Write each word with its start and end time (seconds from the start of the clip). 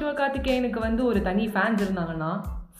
சிவகார்த்திகேயனுக்கு 0.00 0.80
வந்து 0.80 1.02
ஒரு 1.04 1.20
தனி 1.22 1.44
ஃபேன்ஸ் 1.46 1.82
இருந்தாங்கன்னா 1.82 2.30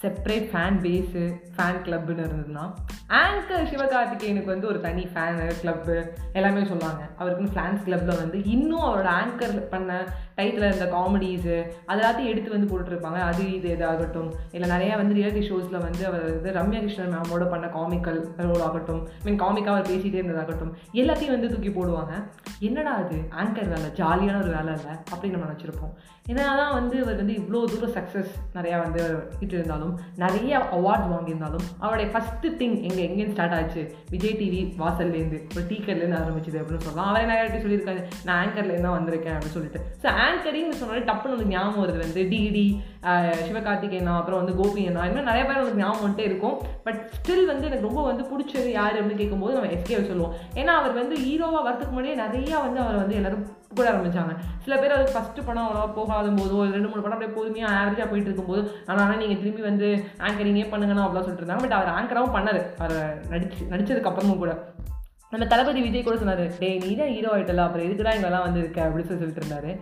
செப்பரேட் 0.01 0.47
ஃபேன் 0.51 0.79
பேஸு 0.83 1.23
ஃபேன் 1.55 1.83
கிளப்புன்னு 1.85 2.23
இருந்ததுன்னா 2.27 2.65
ஆங்கர் 3.11 3.67
சிவகார்த்திகேயனுக்கு 3.71 4.45
வந்து 4.45 4.67
ஒரு 4.67 4.81
தனி 4.81 5.05
ஃபேனு 5.05 5.51
கிளப்பு 5.63 6.09
எல்லாமே 6.33 6.65
சொல்லுவாங்க. 6.65 7.03
அவருக்குன்னு 7.19 7.57
ஃபேன்ஸ் 7.57 7.83
கிளப்பில் 7.83 8.17
வந்து 8.17 8.45
இன்னும் 8.45 8.81
அவரோட 8.81 9.09
ஆங்கர் 9.23 9.59
பண்ண 9.59 10.09
டைத்தில் 10.37 10.65
இருந்த 10.65 10.85
காமெடிஸு 10.85 11.67
அது 11.87 12.03
எல்லாத்தையும் 12.03 12.25
எடுத்து 12.25 12.51
வந்து 12.51 12.79
போட்டுருப்பாங்க. 12.79 13.21
அது 13.21 13.55
இது 13.55 13.77
இதாகட்டும். 13.79 14.31
இல்லை 14.51 14.69
நிறையா 14.69 14.97
வந்து 14.97 15.15
ரியாலிட்டி 15.15 15.53
ஷோஸில் 15.53 15.79
வந்து 15.79 16.07
அவர் 16.07 16.23
வந்து 16.23 16.51
ரம்யா 16.51 16.81
கிருஷ்ணன் 16.81 17.15
மேமோட 17.15 17.51
பண்ண 17.51 17.67
காமிக்கல் 17.67 18.29
ரோல் 18.37 18.63
ஆகட்டும். 18.63 19.09
மீன் 19.25 19.41
காமிக்காக 19.41 19.67
அவர் 19.67 19.91
பேசிகிட்டே 19.91 20.21
இருந்ததாகட்டும். 20.23 20.73
எல்லாத்தையும் 20.93 21.31
வந்து 21.31 21.49
தூக்கி 21.49 21.69
போடுவாங்க. 21.69 22.11
என்னடா 22.59 22.95
அது? 22.95 23.17
ஆங்கர் 23.17 23.69
வேலை 23.69 23.91
ஜாலியான 23.95 24.43
ஒரு 24.43 24.55
வேலை 24.57 24.75
இல்லை 24.75 24.95
அப்படின்னு 25.15 25.31
நம்ம 25.31 25.47
நினச்சிருப்போம். 25.47 25.95
என்னதான் 26.27 26.73
வந்து 26.73 27.03
அவர் 27.03 27.17
வந்து 27.17 27.33
இவ்வளோ 27.33 27.65
தூரம் 27.65 27.95
சக்ஸஸ் 27.95 28.31
நிறையா 28.55 28.79
வந்து 28.79 29.29
இட்டு 29.41 29.55
இருந்தாலும் 29.55 29.99
நிறைய 30.17 30.59
அவார்ட் 30.59 31.07
வாங்கியிருந்தாலும் 31.13 31.67
அவருடைய 31.79 32.19
ஃபஸ்ட்டு 32.19 32.45
திங் 32.45 32.99
எங்கே 33.07 33.23
எங்கேருந்து 33.23 33.37
ஸ்டார்ட் 33.37 33.53
ஆச்சு? 33.53 33.83
விஜய் 34.11 34.37
டிவி 34.41 34.61
வாசல்லேருந்து 34.83 35.39
ஒரு 35.57 35.65
டீக்கர்லேருந்து 35.71 36.19
ஆரம்பிச்சது 36.21 36.59
அப்படின்னு 36.61 36.85
சொல்லலாம் 36.87 37.11
அவரே 37.11 37.25
நிறைய 37.25 37.43
வாட்டி 37.43 37.63
சொல்லியிருக்காரு. 37.67 38.01
நான் 38.25 38.41
ஆங்கர்லேருந்து 38.43 38.87
தான் 38.89 38.99
வந்திருக்கேன் 38.99 39.35
அப்படின்னு 39.35 39.57
சொல்லிட்டு. 39.57 39.81
ஸோ 40.03 40.07
ஆங்கரிங் 40.27 40.79
சொன்னாலே 40.81 41.05
டப்புன்னு 41.11 41.37
வந்து 41.37 41.53
ஞாபகம் 41.55 41.83
வருது 41.83 41.99
வந்து. 41.99 42.23
டிடி 42.33 42.65
சிவகார்த்திகேயனா 43.45 44.15
அப்புறம் 44.21 44.41
வந்து 44.43 44.57
கோபியனா 44.61 45.03
இன்னும் 45.09 45.29
நிறைய 45.31 45.45
பேர் 45.47 45.61
வந்து 45.61 45.83
ஞாபகம் 45.83 46.05
வந்துட்டே 46.05 46.25
இருக்கும். 46.31 46.57
பட் 46.87 46.99
ஸ்டில் 47.17 47.47
வந்து 47.53 47.69
எனக்கு 47.69 47.87
ரொம்ப 47.89 48.03
வந்து 48.09 48.25
பிடிச்சது 48.33 48.69
யார் 48.79 48.99
அப்படின்னு 48.99 49.21
கேட்கும்போது 49.21 49.57
நம்ம 49.57 49.71
எஸ்கேவை 49.77 50.03
சொல்லுவோம். 50.11 50.35
ஏன்னா 50.61 50.75
அவர் 50.81 50.99
வந்து 51.01 51.17
ஹீரோவாக 51.25 51.65
வரதுக்கு 51.69 51.95
முன்னாடியே 51.95 52.17
நிறையா 52.25 52.59
வந்து 52.67 52.81
அவர் 52.85 53.01
வந்து 53.03 53.19
எல்லாரும் 53.21 53.47
கூட 53.79 53.87
ஆரம்பித்தாங்க 53.93 54.33
சில 54.65 54.77
பேர் 54.83 54.95
அது 54.97 55.13
ஃபஸ்ட்டு 55.15 55.45
படம் 55.49 55.67
அவ்வளோவா 55.67 55.89
போகாத 55.99 56.31
போதோ 56.39 56.57
ரெண்டு 56.77 56.89
மூணு 56.89 57.03
படம் 57.03 57.17
அப்படியே 57.17 57.35
பொறுமையாக 57.37 57.77
ஆவரேஜாக 57.81 58.09
போயிட்டு 58.11 58.31
இருக்கும்போது 58.31 58.63
ஆனால் 58.93 59.21
நீங்கள் 59.23 59.41
திரும்பி 59.43 59.63
வந்து 59.69 59.89
ஆங்கரிங்கே 60.29 60.67
பண்ணுங்கன்னு 60.73 61.07
அவ்வளோ 61.07 61.23
சொல்லிட்டு 61.25 61.43
இருந்தாங்க. 61.43 61.65
பட் 61.67 61.79
அவர் 61.79 61.97
ஆங்கராகவும் 61.99 62.37
பண்ணார். 62.37 62.61
அவர் 62.83 62.97
நடிச்சு 63.33 63.71
நடிச்சதுக்கு 63.73 64.11
அப்புறமும் 64.13 64.43
கூட. 64.45 64.55
நம்ம 65.33 65.47
தளபதி 65.47 65.81
விஜய் 65.87 66.07
கூட 66.07 66.17
சொன்னார் 66.21 66.45
டே 66.61 66.69
நீ 66.85 66.91
தான் 67.01 67.13
ஹீரோ 67.15 67.29
ஆகிட்டல 67.35 67.65
அப்புறம் 67.67 67.87
எதுக்குடா 67.87 68.15
இங்கெல்லாம் 68.17 68.47
வந்து 68.47 68.61
இருக்க? 68.63 68.79
அப்படின்னு 68.87 69.09
சொல்லி 69.09 69.23
சொல்லிட்டு 69.23 69.43
இருந்தாரு. 69.43 69.73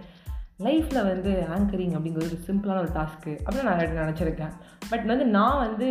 லைஃப்பில் 0.67 1.06
வந்து 1.09 1.33
ஆங்கரிங் 1.55 1.92
அப்படிங்கிறது 1.97 2.28
ஒரு 2.28 2.39
சிம்பிளான 2.47 2.78
ஒரு 2.84 2.89
டாஸ்க்கு 2.95 3.33
அப்படின்னு 3.45 3.67
நான் 3.67 3.81
நினச்சிருக்கேன். 3.98 4.55
பட் 4.91 5.05
வந்து 5.11 5.27
நான் 5.34 5.61
வந்து 5.65 5.87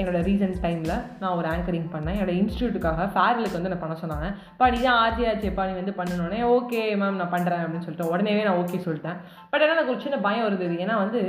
என்னோடய 0.00 0.22
ரீசன்ட் 0.28 0.56
டைமில் 0.62 0.92
நான் 1.22 1.34
ஒரு 1.38 1.48
ஆங்கரிங் 1.48 1.88
பண்ணேன். 1.94 2.16
என்னோடய 2.18 2.38
இன்ஸ்டியூட்டுக்காக 2.42 3.06
ஃபேரலுக்கு 3.14 3.56
வந்து 3.58 3.72
நான் 3.72 3.82
பண்ண 3.82 3.96
சொன்னாங்க. 4.02 4.28
பா 4.60 4.68
நீ 4.74 4.78
தான் 4.86 5.00
ஆர்ஜி 5.02 5.24
ஆச்சுப்பா? 5.30 5.64
நீ 5.70 5.74
வந்து 5.80 5.94
பண்ணணுன்னே 5.98 6.40
ஓகே 6.54 6.80
மேம் 7.02 7.18
நான் 7.20 7.34
பண்ணுறேன் 7.34 7.60
அப்படின்னு 7.64 7.84
சொல்லிட்டு 7.86 8.08
உடனேவே 8.12 8.44
நான் 8.48 8.60
ஓகே 8.62 8.80
சொல்லிட்டேன். 8.86 9.18
பட் 9.50 9.64
ஆனால் 9.64 9.74
எனக்கு 9.76 9.94
ஒரு 9.94 10.02
சின்ன 10.06 10.20
பயம் 10.28 10.46
இருந்தது 10.46 10.78
ஏன்னா 10.84 10.96
வந்து 11.02 11.20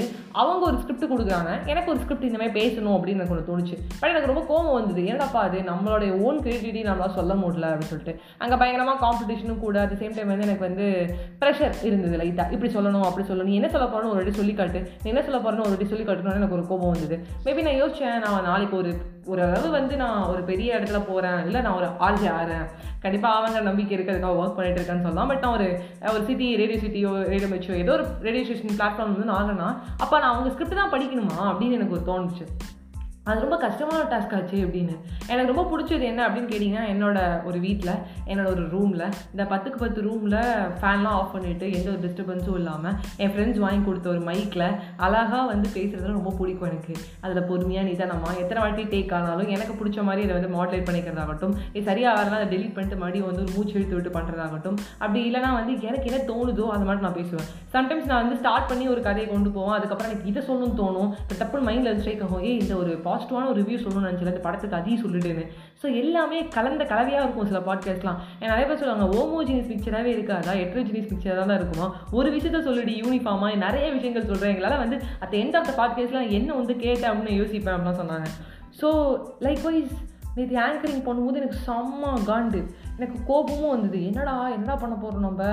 அவங்க 0.44 0.63
ஒரு 0.69 0.80
ஸ்கிரிப்ட் 0.83 1.11
கொடுக்குறாங்க. 1.13 1.52
எனக்கு 1.73 1.91
ஒரு 1.95 2.02
ஸ்கிரிப்ட் 2.03 2.30
இந்த 2.30 2.41
மாதிரி 2.44 2.56
பேசணும் 2.61 2.95
அப்படின்னு 2.97 3.22
எனக்கு 3.22 3.35
ஒன்று 3.38 3.50
தோணுச்சு. 3.52 3.78
பட் 4.00 4.13
எனக்கு 4.13 4.31
ரொம்ப 4.33 4.45
கோவம் 4.52 4.78
வந்தது. 4.80 5.03
என்னடாப்பா 5.11 5.44
அது 5.50 5.59
நம்மளுடைய 5.72 6.11
ஓன் 6.30 6.41
கிரியேட்டிவிட்டி 6.47 6.83
நம்மளால் 6.89 7.17
சொல்ல 7.19 7.33
முடியல. 7.44 7.73
அப்படின்னு 7.73 7.91
சொல்லிட்டு. 7.94 8.16
அங்கே 8.45 8.61
பயங்கரமாக 8.63 9.00
காம்படிஷனும் 9.06 9.61
கூட 9.67 9.78
அட் 9.85 10.00
சேம் 10.03 10.17
டைம் 10.17 10.33
வந்து 10.35 10.50
எனக்கு 10.50 10.67
வந்து 10.69 10.88
ப்ரெஷர் 11.44 11.78
இருந்தது 11.91 12.17
லைட்டாக 12.23 12.59
இப்படி 12.61 12.75
சொல்லணும் 12.77 13.05
அப்படி 13.07 13.23
சொல்லணும். 13.27 13.49
நீ 13.51 13.55
என்ன 13.59 13.69
சொல்ல 13.73 13.85
போகிறோன்னு 13.91 14.15
ஒரு 14.15 14.33
சொல்லி 14.39 14.53
காட்டு. 14.57 14.79
நீ 15.03 15.07
என்ன 15.11 15.21
சொல்ல 15.27 15.37
போகிறேன்னு 15.43 15.67
ஒரு 15.67 15.87
சொல்லி 15.91 16.03
காட்டணும்னு 16.07 16.39
எனக்கு 16.41 16.57
ஒரு 16.57 16.65
கோபம் 16.71 16.91
வந்தது. 16.93 17.15
மேபி 17.45 17.65
நான் 17.67 17.79
யோசிச்சேன் 17.81 18.21
நான் 18.25 18.47
நாளைக்கு 18.49 18.75
ஒரு 18.81 18.91
ஒரு 19.31 19.41
அளவு 19.45 19.67
வந்து 19.77 19.95
நான் 20.01 20.27
ஒரு 20.31 20.41
பெரிய 20.49 20.77
இடத்துல 20.77 20.99
போகிறேன் 21.07 21.39
இல்லை 21.47 21.59
நான் 21.65 21.77
ஒரு 21.79 21.87
ஆர்ஜி 22.05 22.27
ஆறேன். 22.37 22.65
கண்டிப்பாக 23.03 23.37
அவங்க 23.39 23.61
நம்பிக்கை 23.69 23.93
இருக்குது 23.95 24.13
அதுக்காக 24.15 24.39
ஒர்க் 24.41 24.57
பண்ணிட்டு 24.57 24.79
இருக்கேன்னு 24.79 25.05
சொல்லலாம். 25.07 25.29
பட் 25.31 25.43
நான் 25.45 25.55
ஒரு 25.57 25.67
ஒரு 26.13 26.23
சிட்டி 26.29 26.49
ரேடியோ 26.61 26.79
சிட்டியோ 26.83 27.13
ரேடியோ 27.33 27.49
மெச்சோ 27.53 27.75
ஏதோ 27.83 27.93
ஒரு 27.97 28.05
ரேடியோ 28.27 28.43
ஸ்டேஷன் 28.47 28.77
பிளாட்ஃபார்ம் 28.81 29.13
வந்து 29.13 29.29
நான் 29.31 29.39
ஆகணும்னா 29.39 29.69
அப்போ 30.03 30.16
நான் 30.21 30.31
அவங்க 30.33 30.53
ஸ்கிரிப்ட் 30.55 30.81
தான் 30.81 30.94
படிக்கணுமா 30.95 31.39
அப்படின்னு 31.51 31.77
எனக்கு 31.79 31.97
ஒரு 32.00 32.05
தோணுச்சு. 32.11 32.45
அது 33.29 33.41
ரொம்ப 33.41 33.57
கஷ்டமான 33.57 33.99
டாஸ்க் 34.11 34.33
ஆச்சு 34.35 34.57
அப்படின்னு. 34.65 34.93
எனக்கு 35.31 35.49
ரொம்ப 35.53 35.63
பிடிச்சது 35.71 36.03
என்ன 36.11 36.21
அப்படின்னு 36.27 36.51
கேட்டிங்கன்னா 36.51 36.85
என்னோட 36.93 37.17
ஒரு 37.43 37.59
வீட்டில் 37.59 37.91
என்னோட 38.31 38.47
ஒரு 38.53 38.63
ரூமில் 38.69 39.03
இந்த 39.31 39.43
பத்துக்கு 39.51 39.77
பத்து 39.83 39.99
ரூமில் 40.01 40.37
ஃபேன்லாம் 40.79 41.17
ஆஃப் 41.19 41.33
பண்ணிவிட்டு 41.35 41.65
எந்த 41.77 41.87
ஒரு 41.91 41.99
டிஸ்டர்பன்ஸும் 42.05 42.57
இல்லாமல் 42.61 42.95
என் 43.23 43.33
ஃப்ரெண்ட்ஸ் 43.33 43.61
வாங்கி 43.65 43.81
கொடுத்த 43.85 44.09
ஒரு 44.09 44.21
மைக்கில் 44.29 44.65
அழகாக 45.05 45.43
வந்து 45.51 45.69
பேசுகிறது 45.75 46.17
ரொம்ப 46.19 46.33
பிடிக்கும் 46.39 46.69
எனக்கு. 46.71 46.95
அதில் 47.21 47.47
பொறுமையாக 47.49 47.87
நிதானமாக 47.89 48.41
எத்தனை 48.43 48.63
வாட்டி 48.63 48.85
டேக் 48.93 49.13
ஆனாலும் 49.19 49.51
எனக்கு 49.57 49.75
பிடிச்ச 49.81 50.03
மாதிரி 50.09 50.25
இதை 50.27 50.35
வந்து 50.39 50.51
மாடலேட் 50.57 50.88
பண்ணிக்கிறதாகட்டும் 50.89 51.53
இது 51.73 51.85
சரியாக 51.91 52.15
வரலாம் 52.19 52.39
அதை 52.39 52.49
டெலிட் 52.55 52.73
பண்ணிட்டு 52.77 52.99
மறுபடியும் 53.03 53.29
வந்து 53.29 53.45
ஒரு 53.45 53.53
மூச்சு 53.55 53.77
இழுத்து 53.77 53.97
விட்டு 53.97 54.15
பண்ணுறதாகட்டும் 54.17 54.79
அப்படி 55.03 55.21
இல்லைனா 55.29 55.51
வந்து 55.59 55.75
எனக்கு 55.91 56.09
என்ன 56.11 56.21
தோணுதோ 56.31 56.67
அது 56.75 56.83
மட்டும் 56.89 57.07
நான் 57.07 57.17
பேசுவேன். 57.21 57.47
சம்டைம்ஸ் 57.75 58.09
நான் 58.11 58.23
வந்து 58.23 58.39
ஸ்டார்ட் 58.41 58.69
பண்ணி 58.71 58.88
ஒரு 58.95 59.01
கதையை 59.09 59.29
கொண்டு 59.31 59.49
போவேன் 59.59 59.77
அதுக்கப்புறம் 59.77 60.11
எனக்கு 60.11 60.29
இதை 60.33 60.43
சொல்லணும்னு 60.49 60.79
தோணும் 60.83 61.09
டப்புன்னு 61.39 61.67
மைண்டில் 61.69 62.01
ஸ்ட்ரைக் 62.01 62.25
ஆகும் 62.27 62.43
ஏ 62.49 62.53
இந்த 62.63 62.73
ஒரு 62.81 62.91
பாசிட்டிவான 63.11 63.49
ஒரு 63.49 63.61
ரிவ்யூ 63.61 63.79
சொல்லணும்னு 63.83 64.09
நினச்சல 64.09 64.31
இந்த 64.31 64.39
படத்துக்கு 64.39 64.77
அதையும் 64.77 65.01
சொல்லிட்டு 65.01 65.47
ஸோ 65.81 65.95
எல்லாமே 65.95 66.47
கலந்த 66.47 66.83
கலவையாக 66.83 67.23
இருக்கும் 67.23 67.47
சில 67.47 67.59
பாட்காஸ்ட்லாம் 67.59 68.19
ஏன் 68.39 68.51
நிறைய 68.53 68.66
பேர் 68.66 68.77
சொல்லுவாங்க 68.77 69.05
ஓமோஜினியஸ் 69.17 69.72
பிக்சராகவே 69.72 70.11
இருக்காதா? 70.17 70.53
எட்ரோஜினியஸ் 70.66 71.09
பிக்சராக 71.11 71.45
தான் 71.45 71.59
இருக்குமா? 71.59 71.95
ஒரு 72.11 72.31
விஷயத்த 72.31 72.61
சொல்லிட்டு 72.61 72.91
யூனிஃபார்மாக 72.91 73.57
நிறைய 73.57 73.91
விஷயங்கள் 73.91 74.25
சொல்கிறேன் 74.25 74.55
எங்களால் 74.55 74.77
வந்து 74.77 75.00
அட் 75.19 75.35
எண்ட் 75.35 75.57
ஆஃப் 75.57 75.67
த 75.69 75.73
பாட்காஸ்ட்லாம் 75.81 76.29
என்ன 76.29 76.53
வந்து 76.53 76.75
கேட்டேன் 76.75 77.11
அப்படின்னு 77.11 77.39
யோசிப்பேன் 77.41 77.75
அப்படின்னு 77.75 78.01
சொன்னாங்க. 78.03 78.29
ஸோ 78.81 78.89
லைக் 79.39 79.63
வைஸ் 79.63 80.09
நேற்று 80.35 80.57
ஆங்கரிங் 80.59 81.05
பண்ணும்போது 81.05 81.33
எனக்கு 81.33 81.57
செம்ம 81.67 82.13
காண்டு. 82.25 82.59
எனக்கு 82.97 83.18
கோபமும் 83.25 83.69
வந்தது. 83.69 84.06
என்னடா 84.06 84.50
என்னடா 84.50 84.75
பண்ண 84.75 84.96
போகிறோம் 84.96 85.28
நம்ம? 85.28 85.44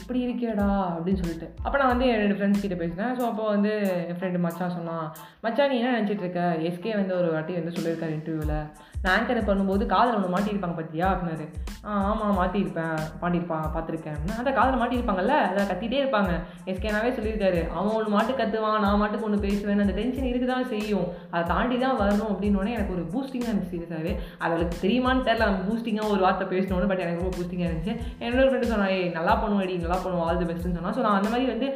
இப்படி 0.00 0.20
இருக்கேடா 0.26 0.68
அப்படின்னு 0.92 1.20
சொல்லிட்டு. 1.22 1.54
அப்போ 1.62 1.78
நான் 1.78 1.88
வந்து 1.88 2.06
என்னோடய 2.06 2.38
ஃப்ரெண்ட்ஸ் 2.38 2.64
கிட்ட 2.64 2.74
பேசினேன். 2.74 3.14
ஸோ 3.16 3.20
அப்போ 3.20 3.44
வந்து 3.46 3.72
என் 4.08 4.18
ஃப்ரெண்டு 4.18 4.38
மச்சான் 4.38 4.70
சொன்னான் 4.70 5.06
மச்சான் 5.40 5.68
நீ 5.68 5.78
என்ன 5.78 6.00
நினச்சிட்டு 6.00 6.24
இருக்க? 6.26 6.56
எஸ்கே 6.58 6.94
வந்து 6.94 7.16
ஒரு 7.16 7.30
வாட்டி 7.32 7.52
வந்து 7.52 7.76
சொல்லியிருக்காரு 7.76 8.16
இன்டர்வியூவில் 8.18 8.58
நான் 9.06 9.16
ஆங்கர் 9.16 9.48
பண்ணும்போது 9.48 9.86
காதில் 9.94 10.16
ஒன்று 10.18 10.34
மாட்டியிருப்பாங்க 10.34 10.76
பார்த்தியா 10.78 11.06
அப்படின்னாரு. 11.12 11.46
ஆ 11.86 11.96
ஆமாம் 12.10 12.38
மாட்டியிருப்பேன். 12.38 13.00
பாண்டியிருப்பான் 13.20 13.66
பார்த்துருக்கேன். 13.74 14.14
அப்படின்னா 14.16 14.38
அந்த 14.42 14.52
காதில் 14.56 14.80
மாட்டியிருப்பாங்கல்ல? 14.80 15.34
அதை 15.50 15.64
கத்திட்டே 15.70 15.98
இருப்பாங்க. 16.02 16.32
எஸ்கேனாவே 16.70 17.10
சொல்லியிருக்காரு. 17.18 17.60
அவன் 17.76 17.92
ஒன்று 17.98 18.14
மாட்டு 18.14 18.32
கத்துவான் 18.40 18.82
நான் 18.84 19.00
மாட்டுக்கு 19.02 19.28
ஒன்று 19.28 19.38
பேசுவேன் 19.46 19.84
அந்த 19.84 19.94
டென்ஷன் 20.00 20.28
இருக்கு 20.30 20.48
தான் 20.52 20.66
செய்யும். 20.72 21.06
அதை 21.32 21.42
தாண்டி 21.52 21.76
தான் 21.84 21.98
வரணும். 22.00 22.30
அப்படின்னோடனே 22.32 22.74
எனக்கு 22.78 22.94
ஒரு 22.96 23.04
பூஸ்டிங்காக 23.12 23.50
இருந்துச்சு 23.50 23.74
சீரியஸாகவே 23.74 24.14
அது 24.42 24.52
அவளுக்கு 24.54 24.82
தெரியுமான்னு 24.84 25.26
தெரில 25.28 25.48
நம்ம 25.50 25.62
பூஸ்டிங்காக 25.68 26.12
ஒரு 26.14 26.24
வார்த்தை 26.26 26.48
பேசணும்னு 26.54 26.90
பட் 26.92 27.04
எனக்கு 27.04 27.22
ரொம்ப 27.22 27.34
பூஸ்டிங்காக 27.38 27.68
இருந்துச்சு. 27.70 27.94
என்னோட 28.24 28.48
ஃப்ரெண்டு 28.48 28.72
சொன்னா 28.72 28.88
ஏய் 28.96 29.08
நல்லா 29.18 29.36
பண்ணுவேடி 29.44 29.76
நல்லா 29.84 30.00
பண்ணுவோம் 30.06 30.26
ஆல் 30.28 30.42
தி 30.42 30.48
பெஸ்ட்டுன்னு 30.50 30.78
சொன்னால் 30.80 30.96
ஸோ 30.98 31.04
நான் 31.06 31.18
அந்த 31.20 31.30
மாதிரி 31.34 31.46
வந்து 31.54 31.68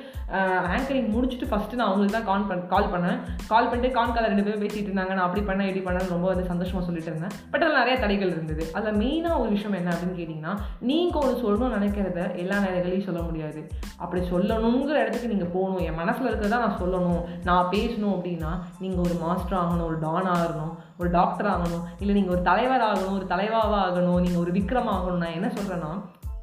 ஆங்கரிங் 0.75 1.09
முடிச்சுட்டு 1.15 1.51
ஃபஸ்ட்டு 1.53 1.79
நான் 1.79 1.89
அவங்களுக்கு 1.91 2.17
தான் 2.19 2.29
கால் 2.33 2.49
பண்ண 2.51 2.67
கால் 2.75 2.91
பண்ணேன். 2.93 3.19
கால் 3.53 3.71
பண்ணிட்டு 3.71 3.97
கான் 3.97 4.15
காலில் 4.17 4.33
ரெண்டு 4.33 4.47
பேரும் 4.49 4.65
பேசிகிட்டு 4.65 4.91
இருந்தாங்க. 4.91 5.15
நான் 5.17 5.27
அப்படி 5.29 5.43
பண்ணேன் 5.49 5.71
இப்படி 5.71 5.85
பண்ணேன்னு 5.87 6.15
ரொம்ப 6.17 6.29
வந்து 6.33 6.51
சந்தோஷமாக 6.53 6.85
சொல்லிட்டு 6.89 7.11
இருந்தேன் 7.11 7.19
பட் 7.51 7.63
அதில் 7.63 7.79
நிறைய 7.81 7.97
தடைகள் 8.01 8.33
இருந்தது. 8.35 8.65
அதில் 8.79 8.99
மெயினாக 9.03 9.41
ஒரு 9.43 9.51
விஷயம் 9.57 9.77
என்ன 9.81 9.93
அப்படின்னு 9.95 10.19
கேட்டிங்கன்னா 10.21 10.53
நீங்கள் 10.91 11.23
ஒன்று 11.23 11.43
சொல்லணும்னு 11.43 11.77
நினைக்கிறத 11.79 12.21
எல்லா 12.43 12.59
நேரங்களையும் 12.65 13.09
சொல்ல 13.09 13.23
முடியாது. 13.23 13.63
அப்படி 13.97 14.21
சொல்லணுங்கிற 14.33 14.97
இடத்துக்கு 15.03 15.33
நீங்கள் 15.33 15.53
போகணும். 15.57 15.85
என் 15.89 16.01
மனசில் 16.03 16.31
இருக்கிறத 16.31 16.63
நான் 16.67 16.81
சொல்லணும். 16.83 17.23
நான் 17.49 17.71
பேசணும் 17.75 18.15
அப்படின்னா 18.17 18.53
நீங்கள் 18.85 19.05
ஒரு 19.07 19.17
மாஸ்டர் 19.25 19.61
ஆகணும் 19.63 19.89
ஒரு 19.91 19.99
டான் 20.07 20.31
ஆகணும் 20.37 20.73
ஒரு 21.01 21.11
டாக்டர் 21.11 21.51
ஆகணும் 21.55 21.85
இல்லை 21.99 22.15
நீங்கள் 22.15 22.35
ஒரு 22.37 22.43
தலைவர் 22.49 22.87
ஆகணும் 22.89 23.19
ஒரு 23.19 23.27
தலைவாவாக 23.35 23.85
ஆகணும் 23.87 24.23
நீங்கள் 24.25 24.43
ஒரு 24.45 24.53
விக்ரம் 24.59 24.91
ஆகணும். 24.97 25.23
நான் 25.25 25.39
என்ன 25.39 25.49
சொல்கிறேன்னா 25.59 25.93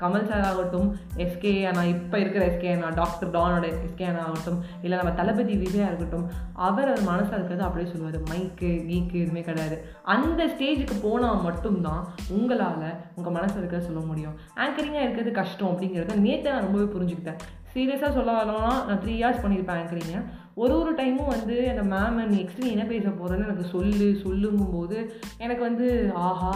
கமல் 0.02 0.28
சார் 0.30 0.47
ஆகட்டும் 0.50 0.90
எஸ்கே 1.24 1.52
அண்ணா 1.69 1.84
இப்போ 1.94 2.18
இருக்கிற 2.24 2.44
எஸ்கே 2.50 2.72
அண்ணா 2.74 2.90
டாக்டர் 3.02 3.31
டானோட 3.35 3.66
எஸ்கே 3.74 4.08
அண்ணா 4.09 4.24
ஆகட்டும் 4.28 4.59
இல்லை 4.81 4.96
நம்ம 5.00 5.13
தளபதி 5.19 5.56
விஜயா 5.63 5.88
இருக்கட்டும் 5.88 6.25
அவர் 6.68 6.90
அவர் 6.91 7.09
மனசில் 7.12 7.38
இருக்கிறது 7.38 7.68
அப்படியே 7.68 7.91
சொல்லுவார். 7.91 8.18
மைக்கு 8.30 8.69
கீக்கு 8.90 9.18
எதுவுமே 9.24 9.41
கிடையாது. 9.50 9.78
அந்த 10.16 10.41
ஸ்டேஜுக்கு 10.53 10.96
போனால் 11.02 11.44
மட்டும்தான் 11.47 12.03
உங்களால் 12.38 12.88
உங்கள் 13.17 13.35
மனசில் 13.38 13.61
இருக்கிறத 13.61 13.88
சொல்ல 13.90 14.03
முடியும். 14.11 14.35
ஆங்கரிங்காக 14.64 15.05
இருக்கிறது 15.05 15.32
கஷ்டம் 15.41 15.72
அப்படிங்கிறத 15.72 16.17
நேற்று 16.26 16.52
நான் 16.52 16.66
ரொம்பவே 16.67 16.88
புரிஞ்சுக்கிட்டேன். 16.96 17.41
சீரியஸாக 17.73 18.16
சொல்ல 18.17 18.31
வரணும்னா 18.37 18.75
நான் 18.87 19.02
த்ரீ 19.03 19.14
இயர்ஸ் 19.19 19.43
பண்ணியிருப்பேன் 19.43 19.79
ஆங்கரிங்க 19.81 20.19
ஒரு 20.64 20.73
ஒரு 20.81 20.91
டைமும் 20.99 21.34
வந்து 21.34 21.55
அந்த 21.72 21.84
மேம் 21.96 22.16
நெக்ஸ்ட் 22.35 22.61
நீ 22.61 22.69
என்ன 22.75 22.85
பேச 22.91 23.09
போகிறேன்னு 23.09 23.47
எனக்கு 23.47 23.66
சொல்லு 23.73 24.08
சொல்லுங்கும்போது 24.23 24.97
எனக்கு 25.46 25.61
வந்து 25.67 25.87
ஆஹா 26.28 26.53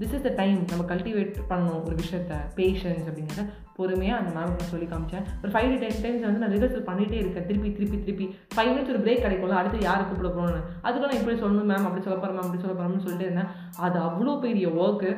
திஸ் 0.00 0.14
இஸ் 0.16 0.26
த 0.26 0.30
டைம் 0.40 0.60
நம்ம 0.70 0.84
கல்டிவேட் 0.92 1.32
பண்ணணும் 1.50 1.82
ஒரு 1.86 1.94
விஷயத்த 2.02 2.36
பேஷன்ஸ் 2.58 3.08
அப்படிங்கிறத. 3.08 3.42
பொறுமையாக 3.76 4.20
அந்த 4.20 4.30
மேம் 4.36 4.52
நான் 4.52 4.70
சொல்லி 4.72 4.86
காமிச்சேன். 4.86 5.26
ஒரு 5.42 5.50
ஃபைவ் 5.52 5.68
டு 5.72 5.76
டென் 5.82 6.00
டைம்ஸ் 6.04 6.26
வந்து 6.28 6.42
நான் 6.42 6.54
ரிஹர்சல் 6.54 6.86
பண்ணிகிட்டே 6.88 7.18
இருக்கேன். 7.22 7.46
திருப்பி 7.48 7.68
திருப்பி 7.76 7.98
திருப்பி. 8.06 8.26
ஃபைவ் 8.54 8.70
மினிட்ஸ் 8.72 8.92
ஒரு 8.94 9.02
பிரேக் 9.04 9.24
கிடைக்கும்ல 9.24 9.60
அடுத்து 9.60 9.78
யாரை 9.88 10.02
கூப்பிட 10.04 10.30
போகணும்னு 10.36 10.62
அதுக்கு 10.86 11.06
நான் 11.06 11.18
இப்படி 11.20 11.36
சொல்லணும் 11.42 11.70
மேம் 11.72 11.86
அப்படி 11.88 12.04
சொல்ல 12.06 12.18
போகிறேன் 12.18 12.38
மேம் 12.38 12.46
அப்படி 12.46 12.62
சொல்ல 12.64 12.76
போகிறோம்னு 12.78 13.04
சொல்லிட்டு 13.06 13.28
இருந்தேன். 13.28 13.50
அது 13.86 13.98
அவ்வளோ 14.08 14.34
பெரிய 14.46 14.68
ஒர்க்கு 14.82 15.12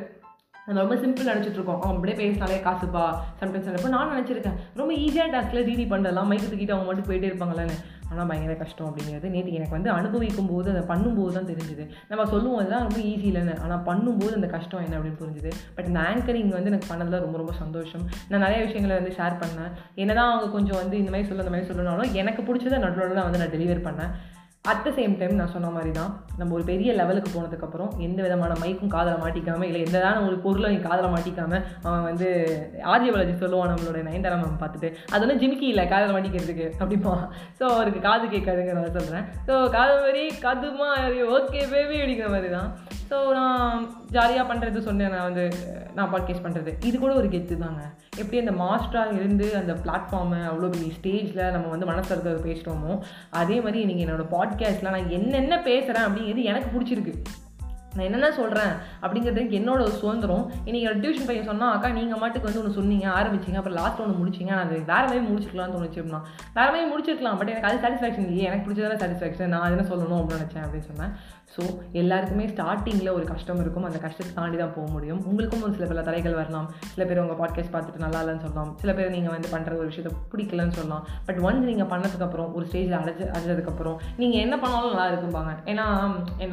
நம்ம 0.67 0.79
ரொம்ப 0.83 0.95
சிம்பிள் 1.01 1.29
நினச்சிட்டு 1.31 1.59
இருக்கோம். 1.59 1.81
அவன் 1.81 1.95
அப்படியே 1.97 2.17
பேசினாலே 2.21 2.55
காசுப்பா 2.67 3.03
சம்டைம்ஸ் 3.39 3.67
நினைப்போம் 3.69 3.93
நான் 3.95 4.13
நினச்சிருக்கேன். 4.13 4.55
ரொம்ப 4.79 4.91
ஈஸியாக 5.03 5.29
டாஸ்கில் 5.33 5.65
டிடி 5.67 5.83
பண்ணலாம் 5.91 6.29
மைக்கு 6.31 6.47
தூக்கிட்டு 6.51 6.75
அவங்க 6.75 6.87
மட்டும் 6.89 7.07
போயிட்டே 7.09 7.29
இருப்பாங்களான்னு 7.31 7.75
ஆனால் 8.09 8.27
பயங்கர 8.29 8.53
கஷ்டம் 8.61 8.87
அப்படிங்கிறது. 8.87 9.27
நேற்று 9.33 9.55
எனக்கு 9.57 9.75
வந்து 9.75 9.89
அனுபவிக்கும் 9.97 10.49
போது 10.51 10.67
அதை 10.73 10.81
பண்ணும்போது 10.91 11.31
தான் 11.37 11.49
தெரிஞ்சுது. 11.51 11.83
நம்ம 12.09 12.25
சொல்லுவோம் 12.33 12.59
அதுதான் 12.61 12.85
ரொம்ப 12.87 12.99
ஈஸி 13.11 13.27
இல்லைன்னு. 13.31 13.55
ஆனால் 13.65 13.83
பண்ணும்போது 13.89 14.33
அந்த 14.39 14.49
கஷ்டம் 14.55 14.83
என்ன 14.85 14.97
அப்படின்னு 14.97 15.21
புரிஞ்சுது. 15.21 15.51
பட் 15.75 15.89
இந்த 15.91 15.99
ஆங்கரிங் 16.09 16.51
வந்து 16.57 16.71
எனக்கு 16.73 16.89
பண்ணதில் 16.93 17.23
ரொம்ப 17.25 17.37
ரொம்ப 17.41 17.55
சந்தோஷம். 17.63 18.05
நான் 18.29 18.45
நிறைய 18.45 18.61
விஷயங்களை 18.67 18.95
வந்து 18.99 19.15
ஷேர் 19.19 19.41
பண்ணேன். 19.43 19.71
என்னதான் 20.03 20.31
அவங்க 20.31 20.49
கொஞ்சம் 20.57 20.79
வந்து 20.81 20.97
இந்த 21.01 21.11
மாதிரி 21.15 21.29
சொல்ல 21.29 21.45
இந்த 21.45 21.55
மாதிரி 21.55 21.69
சொல்லணும்னாலும் 21.71 22.13
எனக்கு 22.23 22.43
பிடிச்சதை 22.49 22.79
நடுவில் 22.85 23.19
தான் 23.19 23.29
வந்து 23.29 23.41
நான் 23.43 23.55
டெலிவர் 23.57 23.85
பண்ணேன். 23.89 24.13
அட் 24.65 24.83
த 24.83 24.89
சேம் 24.89 25.15
டைம் 25.17 25.33
நான் 25.35 25.51
சொன்ன 25.51 25.69
மாதிரி 25.69 25.91
தான் 25.91 26.11
நம்ம 26.37 26.53
ஒரு 26.53 26.63
பெரிய 26.63 26.93
லெவலுக்கு 26.93 27.29
போனதுக்கப்புறம் 27.31 27.91
எந்த 27.97 28.19
விதமான 28.21 28.53
மைக்கும் 28.59 28.89
காதில் 28.89 29.21
மாட்டிக்காமல் 29.21 29.63
இல்லை 29.63 29.81
எந்ததான 29.83 30.23
ஒரு 30.25 30.37
பொருளை 30.39 30.69
நீ 30.71 30.79
காதில் 30.79 31.13
மாட்டிக்காமல் 31.13 31.63
அவன் 31.83 32.03
வந்து 32.03 32.29
ஆரிய 32.85 33.11
வளர்ச்சி 33.11 33.35
சொல்லுவான் 33.37 33.71
நம்மளோட 33.73 34.01
நயன்தாரா 34.07 34.39
மேம் 34.39 34.59
பார்த்துட்டு 34.59 34.89
அது 35.11 35.21
வந்து 35.25 35.39
ஜிமிக்கி 35.43 35.67
இல்லை 35.67 35.85
காதில் 35.87 36.15
மாட்டிக்கிறதுக்கு 36.15 36.67
அப்படிப்பா 36.79 37.13
ஸோ 37.59 37.65
அவருக்கு 37.75 38.01
காது 38.01 38.27
கேட்காதுங்க 38.27 38.73
நான் 38.73 38.97
சொல்கிறேன் 38.97 39.27
ஸோ 39.47 39.55
காது 39.69 39.95
மாதிரி 40.01 40.23
காதுமா 40.41 40.89
ஓகே 41.37 41.61
பேபி 41.67 41.95
அப்படிங்கிற 41.95 42.29
மாதிரி 42.29 42.49
தான். 42.49 42.69
ஸோ 43.09 43.17
நான் 43.33 43.81
ஜாலியாக 44.11 44.45
பண்ணுறது 44.51 44.79
சொன்னேன் 44.79 45.11
நான் 45.11 45.27
வந்து 45.29 45.43
நான் 45.93 46.11
பாட்காஸ்ட் 46.13 46.45
பண்ணுறது 46.45 46.71
இது 46.83 46.99
கூட 46.99 47.13
ஒரு 47.13 47.27
கெத்து 47.27 47.57
தாங்க. 47.57 47.81
எப்படி 48.17 48.39
அந்த 48.39 48.51
மாஸ்டராக 48.61 49.13
இருந்து 49.13 49.55
அந்த 49.55 49.73
பிளாட்ஃபார்மை 49.83 50.39
அவ்வளோ 50.45 50.69
பெரிய 50.69 50.91
ஸ்டேஜில் 50.97 51.51
நம்ம 51.51 51.67
வந்து 51.67 51.85
மனசில் 51.85 52.23
பேசுகிறோமோ 52.45 52.93
அதே 53.33 53.61
மாதிரி 53.61 53.85
நீங்கள் 53.85 54.05
என்னோடய 54.05 54.29
பாட் 54.29 54.54
பாட்காஸ்ட்டில் 54.55 54.89
நான் 54.89 55.09
என்னென்ன 55.09 55.61
பேசுகிறேன் 55.61 56.03
அப்படிங்கிறது 56.03 56.43
எனக்கு 56.43 56.79
பிடிச்சிருக்கு. 56.79 57.13
நான் 57.95 58.05
என்னென்ன 58.07 58.29
சொல்கிறேன் 58.39 58.73
அப்படிங்கிறதுக்கு 59.03 59.57
என்னோட 59.59 59.83
சுதந்திரம். 59.99 60.45
இன்றைக்கி 60.67 60.87
டியூஷன் 61.03 61.27
பையன் 61.29 61.49
சொன்னால் 61.51 61.73
அக்கா 61.75 61.89
நீங்கள் 61.99 62.21
மாட்டுக்கு 62.21 62.49
வந்து 62.49 62.61
ஒன்று 62.61 62.77
சொன்னீங்க 62.79 63.07
ஆரம்பிச்சிங்க 63.19 63.59
அப்புறம் 63.61 63.79
லாஸ்ட் 63.81 64.01
ஒன்று 64.05 64.19
முடிச்சிங்க. 64.21 64.51
நான் 64.55 64.65
அது 64.65 64.81
வேறு 64.91 65.07
மாதிரி 65.11 65.23
முடிச்சிக்கலாம்னு 65.29 65.75
தோணுச்சு 65.77 66.01
அப்படின்னா 66.01 66.21
வேறு 66.57 66.71
மாதிரி 66.73 66.89
முடிச்சிருக்கலாம் 66.91 67.39
பட் 67.41 67.51
எனக்கு 67.53 67.69
அது 67.69 67.81
சாட்டிஸ்ஃபேக்ஷன் 67.85 68.27
இல்லையே. 68.27 68.47
எனக்கு 68.49 68.65
பிடிச்சதான 68.67 68.99
சாட்டிஸ்ஃபேக்ஷன் 69.03 69.53
நான் 69.55 69.71
என்ன 69.75 69.85
சொல்லணும் 69.93 70.19
அப்படின்னு 70.21 70.41
நினச்சேன் 70.41 70.65
அப்படின்னு 70.65 70.89
சொன்னேன். 70.91 71.13
ஸோ 71.55 71.63
எல்லாருக்குமே 71.99 72.45
ஸ்டார்டிங்கில் 72.53 73.13
ஒரு 73.17 73.25
கஷ்டம் 73.31 73.59
இருக்கும். 73.63 73.85
அந்த 73.89 73.99
கஷ்டத்தை 74.05 74.31
தாண்டி 74.37 74.57
தான் 74.61 74.73
போக 74.77 74.87
முடியும். 74.95 75.19
உங்களுக்கும் 75.29 75.63
ஒரு 75.65 75.73
சில 75.77 75.85
பல 75.91 76.01
தடைகள் 76.07 76.37
வரலாம். 76.39 76.67
சில 76.93 77.03
பேர் 77.09 77.21
உங்கள் 77.23 77.39
பாட்காஸ்ட் 77.41 77.73
பார்த்துட்டு 77.75 78.03
நல்லா 78.05 78.19
இல்லைன்னு 78.23 78.43
சொல்லலாம். 78.45 78.71
சில 78.81 78.93
பேர் 78.97 79.13
நீங்கள் 79.15 79.33
வந்து 79.35 79.49
பண்ணுற 79.53 79.73
ஒரு 79.81 79.87
விஷயத்தை 79.91 80.11
பிடிக்கலன்னு 80.31 80.75
சொல்லலாம். 80.79 81.05
பட் 81.27 81.39
ஒன்ஸ் 81.47 81.69
நீங்கள் 81.71 81.89
பண்ணதுக்கப்புறம் 81.93 82.49
ஒரு 82.57 82.65
ஸ்டேஜில் 82.69 82.97
அடைஞ்சு 83.01 83.25
அடைஞ்சதுக்கப்புறம் 83.35 83.97
நீங்கள் 84.21 84.43
என்ன 84.45 84.57
பண்ணாலும் 84.63 84.91
நல்லா 84.93 85.07
இருக்கும்பாங்க. 85.13 85.53
ஏன்னா 85.73 85.85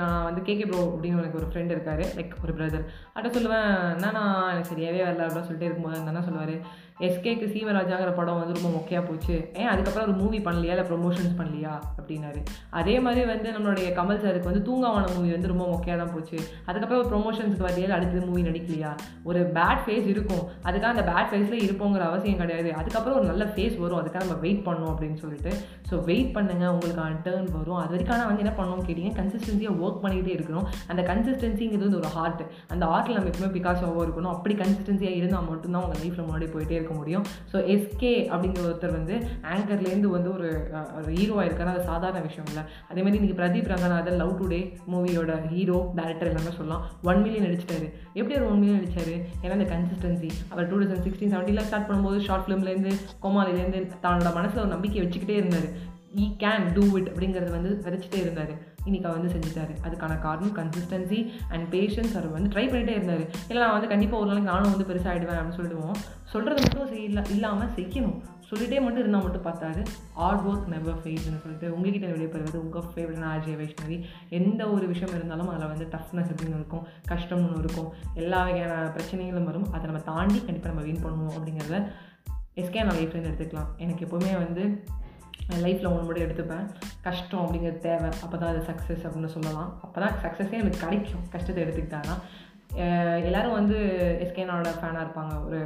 நான் 0.03 0.25
வந்து 0.29 0.43
கேகே 0.50 0.67
ப்ரோ 0.71 0.85
அப்படின்னு 0.93 1.19
எனக்கு 1.32 1.40
ஒரு 1.40 1.49
ஃப்ரெண்ட் 1.49 1.75
இருக்கார் 1.76 2.05
லைக் 2.19 2.32
ஒரு 2.43 2.52
பிரதர் 2.52 2.84
அட்ட 3.12 3.29
சொல்லுவேன் 3.29 3.69
என்னன்னா 3.96 4.25
எனக்கு 4.52 4.70
சரியாகவே 4.75 5.02
வரல 5.08 5.25
அப்படின்னு 5.25 5.49
சொல்லிட்டு 5.49 5.64
இருக்கும்போது 5.64 6.06
என்ன 6.06 6.23
சொல்லுவார் 6.23 6.55
எஸ்கேக்கு 7.00 7.46
சீவராஜாங்கிற 7.52 8.14
படம் 8.14 8.38
வந்து 8.38 8.61
ரொம்ப 8.61 8.69
மொக்கையாக 8.79 9.06
போச்சு. 9.06 9.50
ஏன் 9.55 9.67
அதுக்கப்புறம் 9.67 10.08
ஒரு 10.08 10.19
மூவி 10.23 10.38
பண்ணலையா? 10.38 10.73
இல்லை 10.73 10.84
ப்ரொமோஷன்ஸ் 10.90 11.38
பண்ணலையா? 11.38 11.73
அப்படின்னாரு. 12.00 12.40
அதே 12.70 13.00
மாதிரி 13.00 13.25
வந்து 13.26 13.50
நம்மளுடைய 13.50 13.87
கமல் 13.99 14.20
சாருக்கு 14.25 14.50
வந்து 14.50 14.67
தூங்காவான 14.69 15.14
மூவி 15.14 15.31
வந்து 15.31 15.49
ரொம்ப 15.49 15.64
மொக்கையாக 15.64 15.96
தான் 15.96 16.12
போச்சு. 16.14 16.38
அதுக்கப்புறம் 16.64 17.05
ஒரு 17.05 17.11
ப்ரொமோஷன்ஸ்க்கு 17.12 17.67
வரலையா 17.67 17.90
அடுத்தது 17.90 18.26
மூவி 18.26 18.43
நடிக்கலையா? 18.43 18.96
ஒரு 19.25 19.50
பேட் 19.55 19.82
ஃபேஸ் 19.87 20.06
இருக்கும். 20.06 20.44
அதுக்காக 20.64 20.93
அந்த 20.94 21.02
பேட் 21.02 21.31
ஃபேஸில் 21.31 21.64
இருப்போங்கிற 21.69 21.99
அவசியம் 21.99 22.37
கிடையாது. 22.37 22.73
அதுக்கப்புறம் 22.75 23.19
ஒரு 23.19 23.29
நல்ல 23.29 23.44
ஃபேஸ் 23.44 23.79
வரும். 23.79 24.00
அதுக்காக 24.02 24.25
நம்ம 24.25 24.34
வெயிட் 24.34 24.67
பண்ணோம் 24.67 24.93
அப்படின்னு 24.94 25.14
சொல்லிட்டு 25.14 25.50
ஸோ 25.93 25.99
வெயிட் 26.11 26.31
பண்ணுங்கள் 26.37 26.73
உங்களுக்கான 26.75 27.19
டேர்ன் 27.27 27.49
வரும். 27.56 27.81
அது 27.83 27.93
வரைக்கும் 27.94 28.17
ஆனால் 28.17 28.31
வந்து 28.31 28.44
என்ன 28.44 28.55
பண்ணோம் 28.61 28.85
கேட்டிங்க 28.89 29.12
கன்சிஸ்டன்சியாக 29.21 29.81
ஒர்க் 29.85 30.03
பண்ணிக்கிட்டே 30.05 30.35
இருக்கணும். 30.39 30.67
அந்த 30.93 31.03
கன்சிஸ்டன்சிங்கிறது 31.11 31.87
வந்து 31.87 32.00
ஒரு 32.03 32.11
ஹார்ட் 32.17 32.43
அந்த 32.73 32.85
ஹார்ட்டில் 32.93 33.19
நம்ம 33.19 33.31
எப்பவுமே 33.33 33.50
பிகாஸாகவும் 33.59 34.05
இருக்கணும். 34.06 34.33
அப்படி 34.37 34.55
கன்சிஸ்டன்சியாக 34.62 35.19
இருந்தால் 35.21 35.49
மட்டும்தான் 35.50 35.85
உங்கள் 35.87 36.00
லைஃப்பில் 36.03 36.27
முன்னாடி 36.29 36.49
போயிட்டே 36.55 36.77
இருக்க 36.79 36.94
முடியும். 37.00 37.25
ஸோ 37.53 37.56
எஸ்கே 37.75 38.12
அப்படிங்கிற 38.33 38.62
ஒருத்தர் 38.69 38.97
வந்து 38.99 39.15
ஆங்கர்லேருந்து 39.55 40.11
வந்து 40.17 40.31
ஒரு 40.37 40.49
ஹீரோவாக 41.19 41.47
இருக்காரு. 41.49 41.73
அது 41.75 41.85
சாதாரண 41.91 42.23
விஷயம் 42.29 42.49
இல்லை. 42.53 42.65
அதேமாதிரி 42.91 43.19
இன்றைக்கி 43.21 43.39
பிரதீப் 43.41 43.71
ரங்கநாதன் 43.73 44.19
லவ் 44.23 44.35
டுடே 44.41 44.61
மூவியோட 44.94 45.33
ஹீரோ 45.53 45.79
டேரக்டர் 46.00 46.31
எல்லாமே 46.33 46.55
சொல்லலாம். 46.59 46.85
ஒன் 47.11 47.23
மில்லியன் 47.25 47.49
அடிச்சிட்டாரு 47.49 47.87
எப்படி 48.19 48.35
அவர் 48.37 48.49
ஒன் 48.50 48.61
மில்லியன் 48.62 48.81
அடிச்சாரு 48.83 49.15
ஏன்னா 49.43 49.55
இந்த 49.59 49.69
கன்சிஸ்டன்சி 49.75 50.31
அவர் 50.53 50.69
டூ 50.73 50.79
தௌசண்ட் 50.81 51.05
சிக்ஸ்டீன் 51.06 51.33
செவன்ட்டியில் 51.35 51.67
ஸ்டார்ட் 51.69 51.89
பண்ணும்போது 51.89 52.19
ஷார்ட் 52.29 52.44
ஃபிலிம்லேருந்து 52.47 52.93
கோமாலிலேருந்து 53.25 53.81
தன்னோட 54.05 54.31
மனசில் 54.39 54.62
ஒரு 54.65 54.73
நம்பிக்கை 54.75 55.00
வச்சுக்கிட்டே 55.05 55.37
இருந்தார். 55.41 55.69
ஈ 56.17 56.37
கேன் 56.38 56.73
டூ 56.73 56.99
இட் 56.99 57.09
அப்படிங்கிறது 57.09 57.50
வந்து 57.50 57.81
விதைச்சிட்டே 57.85 58.14
இருந்தார். 58.14 58.70
இன்றைக்கி 58.85 59.05
அவர் 59.05 59.19
வந்து 59.19 59.35
செஞ்சுட்டாரு. 59.35 59.87
அதுக்கான 59.87 60.20
காரணம் 60.20 60.56
கன்சிஸ்டன்சி 60.56 61.31
அண்ட் 61.49 61.75
பேஷன்ஸ் 61.75 62.14
அவர் 62.14 62.29
வந்து 62.29 62.49
ட்ரை 62.49 62.62
பண்ணிகிட்டே 62.62 62.97
இருந்தார். 62.99 63.26
இல்லை 63.49 63.62
நான் 63.62 63.73
வந்து 63.73 63.88
கண்டிப்பாக 63.88 64.25
ஒரு 64.25 64.41
நாளைக்கு 64.41 64.53
நானும் 64.53 64.76
வந்து 64.76 64.94
பெருசாகிடுவேன் 64.94 65.38
அப்படின்னு 65.38 65.55
சொல்லிடுவோம். 65.55 65.94
சொல்கிறது 66.25 66.62
மட்டும் 66.62 66.99
செய்யல 66.99 67.31
இல்லாமல் 67.31 67.69
செய்யணும். 67.69 68.20
சொல்லிகிட்டே 68.50 68.81
மட்டும் 68.81 68.99
இருந்தால் 68.99 69.23
மட்டும் 69.23 69.44
பார்த்தாரு. 69.44 69.87
ஹார்ட் 70.14 70.47
ஒர்க் 70.47 70.67
நெவர் 70.67 70.94
ஃபேஸ்னு 70.94 71.41
சொல்லிட்டு 71.43 71.75
உங்ககிட்ட 71.75 72.06
விடைபெறுவது 72.06 72.56
உங்கள் 72.56 72.82
ஃபேவரட் 72.94 73.26
ஆர்ஜே 73.32 73.55
வைஷ்ணவி. 73.61 74.03
எந்த 74.29 74.70
ஒரு 74.70 74.87
விஷயம் 74.87 75.15
இருந்தாலும் 75.15 75.49
அதில் 75.49 75.67
வந்து 75.67 75.88
டஃப்னஸ் 75.91 76.31
அப்படின்னு 76.32 76.55
இருக்கும். 76.55 76.87
கஷ்டம்னு 77.08 77.47
ஒன்று 77.47 77.58
இருக்கும். 77.58 77.93
எல்லா 78.15 78.44
வகையான 78.44 78.93
பிரச்சனைகளும் 78.97 79.44
வரும். 79.44 79.73
அதை 79.73 79.85
நம்ம 79.85 80.00
தாண்டி 80.00 80.44
கண்டிப்பாக 80.44 80.75
நம்ம 80.75 80.91
வின் 80.91 81.05
பண்ணுவோம் 81.05 81.35
அப்படிங்கிறத 81.37 81.91
எஸ்கே 82.56 82.85
நான் 82.85 82.97
லைஃப்லேருந்து 82.97 83.31
எடுத்துக்கலாம். 83.32 83.70
எனக்கு 83.76 84.06
எப்போவுமே 84.06 84.32
வந்து 84.38 84.85
லைஃப்பில் 85.64 85.90
ஒன்று 85.93 86.06
மட்டும் 86.08 86.26
எடுத்துப்பேன். 86.26 86.66
கஷ்டம் 87.02 87.43
அப்படிங்கிறது 87.44 87.78
தேவை. 87.78 88.10
அப்போ 88.25 88.37
தான் 88.37 88.52
அது 88.52 88.62
சக்ஸஸ் 88.70 89.04
அப்படின்னு 89.06 89.34
சொல்லலாம். 89.37 89.70
அப்போ 89.82 90.00
தான் 90.00 90.19
சக்ஸஸே 90.25 90.60
எனக்கு 90.62 90.84
கிடைக்கும். 90.84 91.25
கஷ்டத்தை 91.31 91.64
எடுத்துக்கிட்டாங்கன்னா 91.64 92.19
எல்லோரும் 93.28 93.58
வந்து 93.58 93.78
எஸ்கேனோட 94.25 94.70
ஃபேனாக 94.78 95.04
இருப்பாங்க. 95.04 95.44
ஒரு 95.46 95.58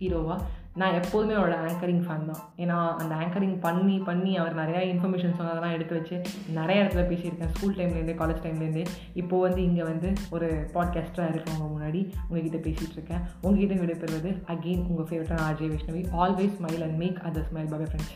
ஹீரோவாக 0.00 0.38
நான் 0.80 0.96
எப்போதுமே 0.98 1.34
அவரோட 1.34 1.56
ஆங்கரிங் 1.68 2.02
ஃபேன் 2.06 2.28
தான். 2.30 2.42
ஏன்னா 2.62 2.76
அந்த 3.00 3.14
ஆங்கரிங் 3.14 3.58
பண்ணி 3.64 3.98
பண்ணி 3.98 4.36
அவர் 4.36 4.58
நிறையா 4.60 4.80
இன்ஃபர்மேஷன் 4.92 5.36
சொன்னதெல்லாம் 5.38 5.74
எடுத்து 5.76 5.96
வச்சு 5.98 6.16
நிறைய 6.58 6.82
இடத்துல 6.82 7.04
பேசியிருக்கேன். 7.10 7.52
ஸ்கூல் 7.54 7.76
டைம்லேருந்தே 7.78 8.16
காலேஜ் 8.20 8.44
டைம்லேருந்தே 8.46 8.84
இப்போது 9.14 9.44
வந்து 9.46 9.62
இங்கே 9.62 9.82
வந்து 9.82 10.12
ஒரு 10.30 10.48
பாட்காஸ்டராக 10.74 11.32
இருக்கவங்க 11.32 11.68
முன்னாடி 11.74 12.02
உங்ககிட்ட 12.28 12.60
பேசிகிட்டு 12.68 12.98
இருக்கேன். 12.98 13.22
உங்ககிட்ட 13.42 13.76
விடைபெறுவது 13.82 14.32
அகெயின் 14.54 14.86
உங்கள் 14.90 15.08
ஃபேவரட்டான 15.10 15.46
RJ 15.50 15.70
Vaishnavi 15.74 16.04
always 16.24 16.56
smile 16.58 16.84
and 16.88 16.98
make 17.04 17.20
other 17.30 17.48
smile 17.50 17.72
bye 17.74 17.80
friends 17.84 18.14